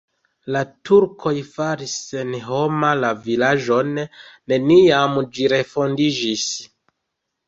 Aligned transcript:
La 0.53 0.61
turkoj 0.89 1.33
faris 1.49 1.91
senhoma 2.05 2.89
la 3.01 3.11
vilaĝon, 3.27 3.91
neniam 4.53 5.19
ĝi 5.37 5.45
refondiĝis. 5.55 6.47